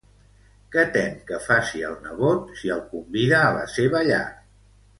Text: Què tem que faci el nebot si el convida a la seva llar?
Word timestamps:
Què 0.75 0.85
tem 0.95 1.19
que 1.27 1.39
faci 1.49 1.83
el 1.91 1.93
nebot 2.07 2.49
si 2.63 2.73
el 2.79 2.83
convida 2.97 3.45
a 3.45 3.55
la 3.61 3.69
seva 3.77 4.05
llar? 4.13 4.27